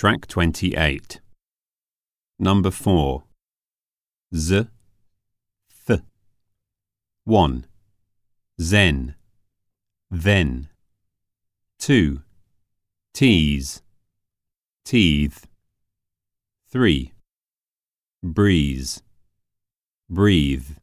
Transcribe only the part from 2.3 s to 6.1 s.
Number 4. Z, th.